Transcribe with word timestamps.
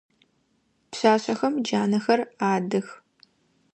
Пшъашъэхэм 0.89 1.53
джанэхэр 1.65 2.19
адых. 2.53 2.87